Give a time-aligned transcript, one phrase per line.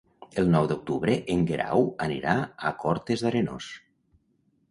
[0.43, 2.33] El nou d'octubre en Guerau anirà
[2.69, 3.71] a Cortes d'Arenós.